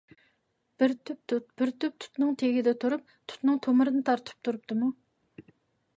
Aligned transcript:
بىر 0.83 0.93
تۈپ 1.09 1.19
تۇت، 1.33 1.51
بىر 1.61 1.73
تۈپ 1.83 1.99
تۇتنىڭ 2.05 2.33
تېگىدە 2.43 2.75
تۇرۇپ، 2.85 3.15
تۇتنىڭ 3.33 3.63
تۇمۇرىنى 3.67 4.05
تارتىپ 4.11 4.45
تۇرۇپتىمۇ؟ 4.49 4.91